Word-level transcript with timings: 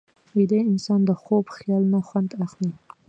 ویده 0.35 0.59
انسان 0.71 0.99
د 1.05 1.11
خوب 1.21 1.45
خیال 1.57 1.83
نه 1.93 1.99
خوند 2.07 2.29
اخلي 2.45 2.71